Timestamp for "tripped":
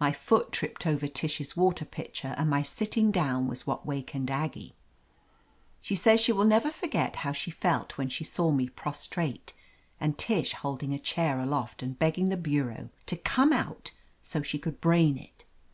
0.50-0.86